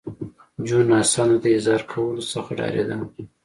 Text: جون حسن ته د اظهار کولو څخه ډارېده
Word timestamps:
جون 0.65 0.87
حسن 0.99 1.29
ته 1.31 1.37
د 1.43 1.45
اظهار 1.57 1.81
کولو 1.91 2.21
څخه 2.33 2.51
ډارېده 2.57 2.95